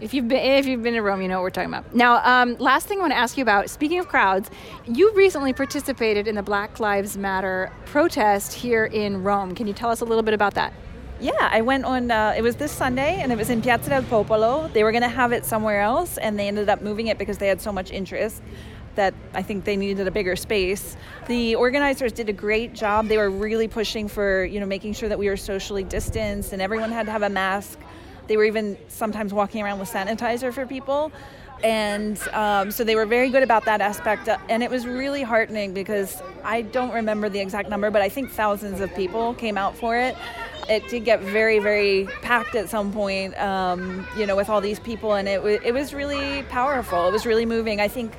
if 0.00 0.12
you've 0.12 0.28
been 0.28 0.38
if 0.38 0.66
you've 0.66 0.82
been 0.82 0.94
to 0.94 1.02
Rome, 1.02 1.22
you 1.22 1.28
know 1.28 1.36
what 1.36 1.44
we're 1.44 1.50
talking 1.50 1.72
about. 1.72 1.94
Now, 1.94 2.20
um, 2.24 2.56
last 2.58 2.86
thing 2.86 2.98
I 2.98 3.02
want 3.02 3.12
to 3.12 3.18
ask 3.18 3.36
you 3.36 3.42
about. 3.42 3.70
Speaking 3.70 3.98
of 3.98 4.08
crowds, 4.08 4.50
you 4.86 5.12
recently 5.14 5.52
participated 5.52 6.28
in 6.28 6.34
the 6.34 6.42
Black 6.42 6.80
Lives 6.80 7.16
Matter 7.16 7.72
protest 7.86 8.52
here 8.52 8.86
in 8.86 9.22
Rome. 9.22 9.54
Can 9.54 9.66
you 9.66 9.72
tell 9.72 9.90
us 9.90 10.00
a 10.00 10.04
little 10.04 10.22
bit 10.22 10.34
about 10.34 10.54
that? 10.54 10.72
Yeah, 11.18 11.32
I 11.40 11.62
went 11.62 11.86
on. 11.86 12.10
Uh, 12.10 12.34
it 12.36 12.42
was 12.42 12.56
this 12.56 12.70
Sunday, 12.70 13.20
and 13.22 13.32
it 13.32 13.38
was 13.38 13.48
in 13.48 13.62
Piazza 13.62 13.88
del 13.88 14.02
Popolo. 14.02 14.68
They 14.68 14.84
were 14.84 14.92
going 14.92 15.02
to 15.02 15.08
have 15.08 15.32
it 15.32 15.46
somewhere 15.46 15.80
else, 15.80 16.18
and 16.18 16.38
they 16.38 16.46
ended 16.46 16.68
up 16.68 16.82
moving 16.82 17.06
it 17.06 17.16
because 17.16 17.38
they 17.38 17.48
had 17.48 17.62
so 17.62 17.72
much 17.72 17.90
interest 17.90 18.42
that 18.96 19.14
I 19.32 19.42
think 19.42 19.64
they 19.64 19.76
needed 19.76 20.06
a 20.06 20.10
bigger 20.10 20.36
space. 20.36 20.96
The 21.26 21.54
organizers 21.54 22.12
did 22.12 22.28
a 22.28 22.32
great 22.32 22.74
job. 22.74 23.08
They 23.08 23.18
were 23.18 23.30
really 23.30 23.68
pushing 23.68 24.08
for, 24.08 24.44
you 24.44 24.58
know, 24.58 24.66
making 24.66 24.94
sure 24.94 25.08
that 25.08 25.18
we 25.18 25.28
were 25.28 25.36
socially 25.36 25.84
distanced 25.84 26.52
and 26.52 26.60
everyone 26.60 26.90
had 26.90 27.06
to 27.06 27.12
have 27.12 27.22
a 27.22 27.28
mask. 27.28 27.78
They 28.26 28.36
were 28.36 28.44
even 28.44 28.76
sometimes 28.88 29.32
walking 29.32 29.62
around 29.62 29.78
with 29.78 29.90
sanitizer 29.90 30.52
for 30.52 30.66
people. 30.66 31.12
And 31.64 32.20
um, 32.28 32.70
so 32.70 32.84
they 32.84 32.94
were 32.96 33.06
very 33.06 33.30
good 33.30 33.42
about 33.42 33.64
that 33.64 33.80
aspect. 33.80 34.28
And 34.48 34.62
it 34.62 34.70
was 34.70 34.86
really 34.86 35.22
heartening 35.22 35.72
because 35.72 36.22
I 36.44 36.62
don't 36.62 36.92
remember 36.92 37.28
the 37.28 37.40
exact 37.40 37.68
number, 37.68 37.90
but 37.90 38.02
I 38.02 38.08
think 38.08 38.30
thousands 38.30 38.80
of 38.80 38.94
people 38.94 39.34
came 39.34 39.56
out 39.56 39.76
for 39.76 39.96
it. 39.96 40.16
It 40.68 40.86
did 40.88 41.04
get 41.04 41.20
very, 41.20 41.58
very 41.60 42.08
packed 42.22 42.56
at 42.56 42.68
some 42.68 42.92
point, 42.92 43.38
um, 43.38 44.06
you 44.18 44.26
know, 44.26 44.36
with 44.36 44.48
all 44.48 44.60
these 44.60 44.80
people. 44.80 45.14
And 45.14 45.28
it, 45.28 45.36
w- 45.36 45.60
it 45.64 45.72
was 45.72 45.94
really 45.94 46.42
powerful. 46.44 47.06
It 47.08 47.12
was 47.12 47.24
really 47.24 47.46
moving. 47.46 47.80
I 47.80 47.88
think 47.88 48.12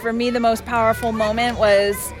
for 0.00 0.12
me, 0.12 0.30
the 0.30 0.40
most 0.40 0.64
powerful 0.64 1.12
moment 1.12 1.58
was 1.58 2.12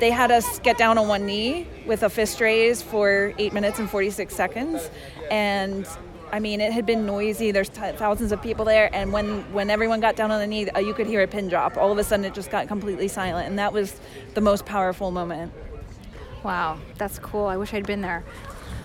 they 0.00 0.10
had 0.10 0.30
us 0.30 0.58
get 0.60 0.76
down 0.76 0.98
on 0.98 1.08
one 1.08 1.24
knee 1.24 1.66
with 1.86 2.02
a 2.02 2.10
fist 2.10 2.40
raise 2.40 2.82
for 2.82 3.32
eight 3.38 3.52
minutes 3.52 3.78
and 3.78 3.88
46 3.88 4.34
seconds. 4.34 4.90
And 5.30 5.86
I 6.32 6.40
mean, 6.40 6.60
it 6.60 6.72
had 6.72 6.86
been 6.86 7.06
noisy. 7.06 7.50
There's 7.50 7.68
t- 7.68 7.92
thousands 7.96 8.32
of 8.32 8.42
people 8.42 8.64
there, 8.64 8.90
and 8.92 9.12
when 9.12 9.40
when 9.52 9.70
everyone 9.70 10.00
got 10.00 10.16
down 10.16 10.30
on 10.30 10.40
the 10.40 10.46
knee, 10.46 10.68
uh, 10.70 10.78
you 10.78 10.94
could 10.94 11.06
hear 11.06 11.22
a 11.22 11.26
pin 11.26 11.48
drop. 11.48 11.76
All 11.76 11.90
of 11.90 11.98
a 11.98 12.04
sudden, 12.04 12.24
it 12.24 12.34
just 12.34 12.50
got 12.50 12.68
completely 12.68 13.08
silent, 13.08 13.48
and 13.48 13.58
that 13.58 13.72
was 13.72 14.00
the 14.34 14.40
most 14.40 14.66
powerful 14.66 15.10
moment. 15.10 15.52
Wow, 16.42 16.78
that's 16.96 17.18
cool. 17.18 17.46
I 17.46 17.56
wish 17.56 17.74
I'd 17.74 17.86
been 17.86 18.00
there. 18.00 18.24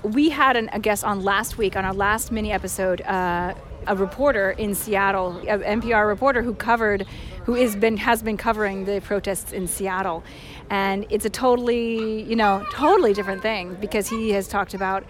We 0.03 0.29
had 0.29 0.57
an, 0.57 0.69
a 0.73 0.79
guest 0.79 1.03
on 1.03 1.23
last 1.23 1.57
week 1.57 1.75
on 1.75 1.85
our 1.85 1.93
last 1.93 2.31
mini 2.31 2.51
episode. 2.51 3.01
Uh, 3.01 3.53
a 3.87 3.95
reporter 3.95 4.51
in 4.51 4.75
Seattle, 4.75 5.37
an 5.47 5.81
NPR 5.81 6.07
reporter 6.07 6.41
who 6.41 6.53
covered, 6.53 7.05
who 7.43 7.55
is 7.55 7.75
been 7.75 7.97
has 7.97 8.23
been 8.23 8.37
covering 8.37 8.85
the 8.85 9.01
protests 9.01 9.51
in 9.51 9.67
Seattle, 9.67 10.23
and 10.69 11.05
it's 11.09 11.25
a 11.25 11.29
totally, 11.29 12.23
you 12.23 12.35
know, 12.35 12.65
totally 12.71 13.13
different 13.13 13.41
thing 13.41 13.75
because 13.75 14.07
he 14.07 14.31
has 14.31 14.47
talked 14.47 14.73
about 14.73 15.03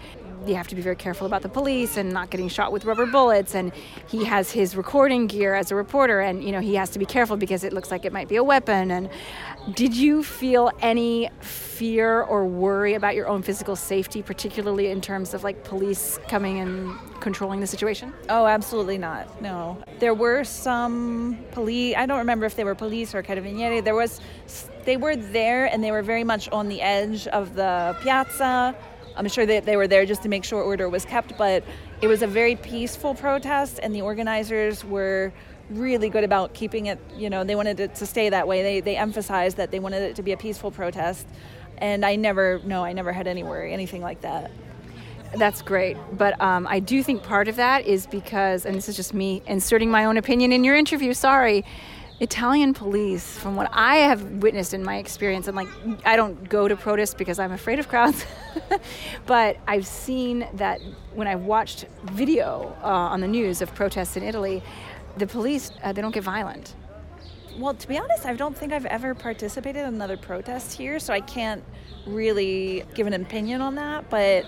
you 0.48 0.54
have 0.54 0.68
to 0.68 0.74
be 0.74 0.82
very 0.82 0.96
careful 0.96 1.26
about 1.26 1.42
the 1.42 1.48
police 1.48 1.96
and 1.96 2.12
not 2.12 2.30
getting 2.30 2.48
shot 2.48 2.72
with 2.72 2.84
rubber 2.84 3.06
bullets. 3.06 3.54
And 3.54 3.72
he 4.08 4.24
has 4.24 4.50
his 4.50 4.76
recording 4.76 5.26
gear 5.26 5.54
as 5.54 5.70
a 5.70 5.74
reporter 5.74 6.20
and 6.20 6.44
you 6.44 6.52
know 6.52 6.60
he 6.60 6.74
has 6.74 6.90
to 6.90 6.98
be 6.98 7.06
careful 7.06 7.36
because 7.36 7.64
it 7.64 7.72
looks 7.72 7.90
like 7.90 8.04
it 8.04 8.12
might 8.12 8.28
be 8.28 8.36
a 8.36 8.44
weapon. 8.44 8.90
And 8.90 9.08
did 9.74 9.96
you 9.96 10.22
feel 10.22 10.70
any 10.80 11.30
fear 11.40 12.22
or 12.22 12.46
worry 12.46 12.94
about 12.94 13.14
your 13.14 13.26
own 13.28 13.42
physical 13.42 13.76
safety 13.76 14.22
particularly 14.22 14.88
in 14.90 15.00
terms 15.00 15.34
of 15.34 15.42
like 15.44 15.64
police 15.64 16.18
coming 16.28 16.58
and 16.60 16.96
controlling 17.20 17.60
the 17.60 17.66
situation? 17.66 18.12
Oh 18.28 18.46
absolutely 18.46 18.98
not. 18.98 19.40
No. 19.40 19.82
There 19.98 20.14
were 20.14 20.44
some 20.44 21.38
police 21.52 21.94
i 21.96 22.06
don't 22.06 22.18
remember 22.18 22.46
if 22.46 22.56
they 22.56 22.64
were 22.64 22.74
police 22.74 23.14
or 23.14 23.22
carabinieri. 23.22 23.82
There 23.82 23.94
was 23.94 24.20
they 24.84 24.96
were 24.96 25.16
there 25.16 25.66
and 25.66 25.82
they 25.82 25.90
were 25.90 26.02
very 26.02 26.24
much 26.24 26.48
on 26.50 26.68
the 26.68 26.80
edge 26.82 27.26
of 27.28 27.54
the 27.54 27.96
piazza 28.02 28.74
I'm 29.16 29.28
sure 29.28 29.46
that 29.46 29.64
they 29.64 29.76
were 29.76 29.86
there 29.86 30.06
just 30.06 30.22
to 30.22 30.28
make 30.28 30.44
sure 30.44 30.62
order 30.62 30.88
was 30.88 31.04
kept, 31.04 31.36
but 31.38 31.64
it 32.00 32.08
was 32.08 32.22
a 32.22 32.26
very 32.26 32.56
peaceful 32.56 33.14
protest, 33.14 33.78
and 33.82 33.94
the 33.94 34.02
organizers 34.02 34.84
were 34.84 35.32
really 35.70 36.08
good 36.08 36.24
about 36.24 36.52
keeping 36.52 36.86
it, 36.86 36.98
you 37.16 37.30
know, 37.30 37.44
they 37.44 37.54
wanted 37.54 37.80
it 37.80 37.94
to 37.94 38.06
stay 38.06 38.28
that 38.28 38.46
way. 38.46 38.62
They, 38.62 38.80
they 38.80 38.96
emphasized 38.96 39.56
that 39.56 39.70
they 39.70 39.78
wanted 39.78 40.02
it 40.02 40.16
to 40.16 40.22
be 40.22 40.32
a 40.32 40.36
peaceful 40.36 40.70
protest. 40.70 41.26
And 41.78 42.04
I 42.04 42.16
never, 42.16 42.60
no, 42.64 42.84
I 42.84 42.92
never 42.92 43.12
had 43.12 43.26
any 43.26 43.42
worry, 43.42 43.72
anything 43.72 44.02
like 44.02 44.20
that. 44.20 44.50
That's 45.36 45.62
great. 45.62 45.96
But 46.12 46.40
um, 46.40 46.66
I 46.68 46.80
do 46.80 47.02
think 47.02 47.22
part 47.22 47.48
of 47.48 47.56
that 47.56 47.86
is 47.86 48.06
because, 48.06 48.66
and 48.66 48.76
this 48.76 48.88
is 48.88 48.96
just 48.96 49.14
me 49.14 49.42
inserting 49.46 49.90
my 49.90 50.04
own 50.04 50.16
opinion 50.16 50.52
in 50.52 50.64
your 50.64 50.76
interview, 50.76 51.14
sorry 51.14 51.64
Italian 52.20 52.74
police, 52.74 53.36
from 53.38 53.56
what 53.56 53.68
I 53.72 53.96
have 53.96 54.22
witnessed 54.22 54.72
in 54.72 54.84
my 54.84 54.98
experience, 54.98 55.48
and 55.48 55.56
like 55.56 55.68
I 56.04 56.14
don't 56.14 56.48
go 56.48 56.68
to 56.68 56.76
protests 56.76 57.14
because 57.14 57.40
I'm 57.40 57.50
afraid 57.50 57.80
of 57.80 57.88
crowds, 57.88 58.24
but 59.26 59.56
I've 59.66 59.86
seen 59.86 60.46
that 60.54 60.80
when 61.12 61.26
I 61.26 61.34
watched 61.34 61.86
video 62.04 62.76
uh, 62.82 62.86
on 62.86 63.20
the 63.20 63.26
news 63.26 63.62
of 63.62 63.74
protests 63.74 64.16
in 64.16 64.22
Italy, 64.22 64.62
the 65.18 65.26
police 65.26 65.72
uh, 65.82 65.92
they 65.92 66.02
don't 66.02 66.14
get 66.14 66.22
violent. 66.22 66.76
Well, 67.58 67.74
to 67.74 67.88
be 67.88 67.98
honest, 67.98 68.26
I 68.26 68.34
don't 68.34 68.56
think 68.56 68.72
I've 68.72 68.86
ever 68.86 69.14
participated 69.14 69.82
in 69.82 69.94
another 69.94 70.16
protest 70.16 70.76
here, 70.76 70.98
so 70.98 71.12
I 71.12 71.20
can't 71.20 71.62
really 72.06 72.84
give 72.94 73.06
an 73.08 73.14
opinion 73.14 73.60
on 73.60 73.74
that. 73.74 74.08
But 74.08 74.46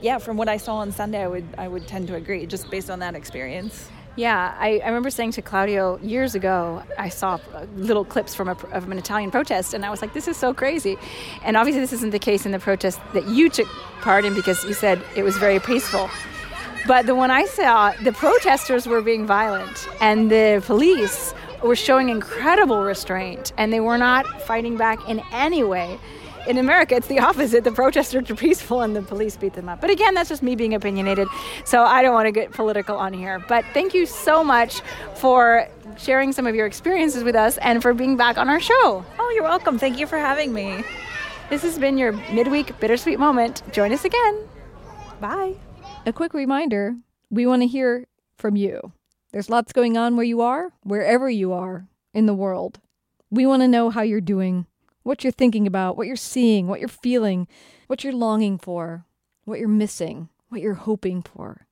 yeah, 0.00 0.18
from 0.18 0.36
what 0.36 0.48
I 0.48 0.56
saw 0.56 0.76
on 0.76 0.90
Sunday, 0.90 1.22
I 1.22 1.28
would 1.28 1.46
I 1.56 1.68
would 1.68 1.86
tend 1.86 2.08
to 2.08 2.16
agree, 2.16 2.46
just 2.46 2.68
based 2.68 2.90
on 2.90 2.98
that 2.98 3.14
experience. 3.14 3.88
Yeah, 4.20 4.54
I, 4.58 4.82
I, 4.84 4.88
remember 4.88 5.08
saying 5.08 5.32
to 5.32 5.40
Claudio 5.40 5.98
years 6.02 6.34
ago, 6.34 6.82
I 6.98 7.08
saw 7.08 7.38
little 7.74 8.04
clips 8.04 8.34
from 8.34 8.50
a, 8.50 8.56
of 8.70 8.86
an 8.90 8.98
Italian 8.98 9.30
protest, 9.30 9.72
and 9.72 9.82
I 9.82 9.88
was 9.88 10.02
like, 10.02 10.12
this 10.12 10.28
is 10.28 10.36
so 10.36 10.52
crazy. 10.52 10.98
And 11.42 11.56
obviously, 11.56 11.80
this 11.80 11.94
isn't 11.94 12.10
the 12.10 12.18
case 12.18 12.44
in 12.44 12.52
the 12.52 12.58
protest 12.58 13.00
that 13.14 13.26
you 13.28 13.48
took 13.48 13.66
part 14.02 14.26
in 14.26 14.34
because 14.34 14.62
you 14.64 14.74
said 14.74 15.00
it 15.16 15.22
was 15.22 15.38
very 15.38 15.58
peaceful. 15.58 16.10
But 16.86 17.06
the 17.06 17.14
one 17.14 17.30
I 17.30 17.46
saw, 17.46 17.92
the 17.92 18.12
protesters 18.12 18.86
were 18.86 19.00
being 19.00 19.26
violent, 19.26 19.88
and 20.02 20.30
the 20.30 20.62
police 20.66 21.32
were 21.62 21.74
showing 21.74 22.10
incredible 22.10 22.82
restraint, 22.82 23.54
and 23.56 23.72
they 23.72 23.80
were 23.80 23.96
not 23.96 24.26
fighting 24.42 24.76
back 24.76 24.98
in 25.08 25.22
any 25.32 25.64
way 25.64 25.98
in 26.50 26.58
America, 26.58 26.96
it's 26.96 27.06
the 27.06 27.20
opposite. 27.20 27.62
The 27.62 27.72
protesters 27.72 28.28
are 28.28 28.34
peaceful 28.34 28.82
and 28.82 28.94
the 28.94 29.02
police 29.02 29.36
beat 29.36 29.54
them 29.54 29.68
up. 29.68 29.80
But 29.80 29.90
again, 29.90 30.14
that's 30.14 30.28
just 30.28 30.42
me 30.42 30.56
being 30.56 30.74
opinionated. 30.74 31.28
So 31.64 31.84
I 31.84 32.02
don't 32.02 32.12
want 32.12 32.26
to 32.26 32.32
get 32.32 32.50
political 32.50 32.96
on 32.96 33.12
here. 33.12 33.38
But 33.38 33.64
thank 33.72 33.94
you 33.94 34.04
so 34.04 34.42
much 34.42 34.82
for 35.14 35.68
sharing 35.96 36.32
some 36.32 36.46
of 36.46 36.54
your 36.54 36.66
experiences 36.66 37.22
with 37.22 37.36
us 37.36 37.56
and 37.58 37.80
for 37.80 37.94
being 37.94 38.16
back 38.16 38.36
on 38.36 38.48
our 38.48 38.60
show. 38.60 39.04
Oh, 39.18 39.32
you're 39.34 39.44
welcome. 39.44 39.78
Thank 39.78 39.98
you 39.98 40.06
for 40.06 40.18
having 40.18 40.52
me. 40.52 40.82
This 41.50 41.62
has 41.62 41.78
been 41.78 41.96
your 41.96 42.12
midweek 42.32 42.78
bittersweet 42.80 43.18
moment. 43.18 43.62
Join 43.72 43.92
us 43.92 44.04
again. 44.04 44.48
Bye. 45.20 45.54
A 46.04 46.12
quick 46.12 46.34
reminder 46.34 46.96
we 47.30 47.46
want 47.46 47.62
to 47.62 47.68
hear 47.68 48.06
from 48.36 48.56
you. 48.56 48.92
There's 49.32 49.50
lots 49.50 49.72
going 49.72 49.96
on 49.96 50.16
where 50.16 50.26
you 50.26 50.40
are, 50.40 50.72
wherever 50.82 51.30
you 51.30 51.52
are 51.52 51.86
in 52.12 52.26
the 52.26 52.34
world. 52.34 52.80
We 53.30 53.46
want 53.46 53.62
to 53.62 53.68
know 53.68 53.90
how 53.90 54.02
you're 54.02 54.20
doing 54.20 54.66
what 55.02 55.24
you're 55.24 55.30
thinking 55.30 55.66
about, 55.66 55.96
what 55.96 56.06
you're 56.06 56.16
seeing, 56.16 56.66
what 56.66 56.80
you're 56.80 56.88
feeling, 56.88 57.48
what 57.86 58.04
you're 58.04 58.12
longing 58.12 58.58
for, 58.58 59.04
what 59.44 59.58
you're 59.58 59.68
missing, 59.68 60.28
what 60.48 60.60
you're 60.60 60.74
hoping 60.74 61.22
for, 61.22 61.66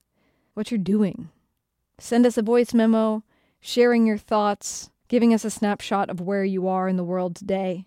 what 0.54 0.70
you're 0.70 0.78
doing. 0.78 1.28
Send 1.99 2.26
us 2.26 2.38
a 2.38 2.42
voice 2.42 2.73
memo, 2.73 3.25
sharing 3.61 4.06
your 4.06 4.18
thoughts, 4.18 4.90
giving 5.08 5.35
us 5.35 5.44
a 5.44 5.50
snapshot 5.50 6.11
of 6.11 6.20
where 6.20 6.44
you 6.44 6.68
are 6.68 6.88
in 6.88 6.97
the 6.97 7.04
world 7.04 7.35
today. 7.37 7.87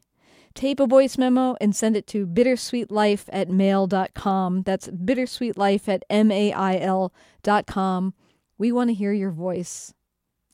Tape 0.54 0.80
a 0.82 0.88
voice 0.88 1.18
memo 1.18 1.56
and 1.62 1.76
send 1.76 1.96
it 1.96 2.08
to 2.08 2.28
bittersweetlife 2.28 3.26
at 3.32 3.50
mail.com. 3.50 4.64
That's 4.64 4.88
bittersweetlife 4.90 5.88
at 5.88 6.04
mail.com. 6.26 8.14
We 8.58 8.72
want 8.72 8.90
to 8.90 8.94
hear 8.94 9.14
your 9.14 9.32
voice. 9.32 9.94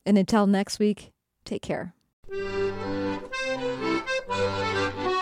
And 0.06 0.16
until 0.16 0.46
next 0.46 0.78
week, 0.78 1.12
take 1.44 1.62
care. 1.62 1.94
Thank 3.48 5.06
you. 5.06 5.17